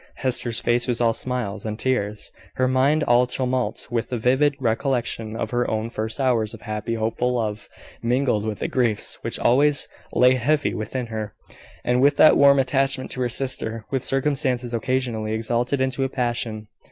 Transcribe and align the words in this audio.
Hester's 0.15 0.59
face 0.59 0.87
was 0.87 0.99
all 0.99 1.13
smiles 1.13 1.63
and 1.63 1.77
tears: 1.77 2.31
her 2.55 2.67
mind 2.67 3.03
all 3.03 3.27
tumult 3.27 3.85
with 3.91 4.09
the 4.09 4.17
vivid 4.17 4.55
recollection 4.59 5.35
of 5.35 5.51
her 5.51 5.69
own 5.69 5.91
first 5.91 6.19
hours 6.19 6.55
of 6.55 6.61
happy 6.61 6.95
hopeful 6.95 7.35
love, 7.35 7.69
mingled 8.01 8.43
with 8.43 8.57
the 8.57 8.67
griefs 8.67 9.19
which 9.21 9.37
always 9.37 9.87
lay 10.11 10.33
heavy 10.33 10.73
within 10.73 11.05
her, 11.13 11.35
and 11.83 12.01
with 12.01 12.17
that 12.17 12.35
warm 12.35 12.57
attachment 12.57 13.11
to 13.11 13.21
her 13.21 13.29
sister 13.29 13.85
which 13.89 14.01
circumstances 14.01 14.73
occasionally 14.73 15.33
exalted 15.33 15.79
into 15.79 16.03
a 16.03 16.09
passion. 16.09 16.67